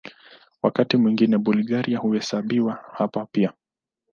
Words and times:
Wakati 0.63 0.97
mwingine 0.97 1.37
Bulgaria 1.37 1.97
huhesabiwa 1.99 2.85
hapa 2.93 3.25
pia. 3.25 3.53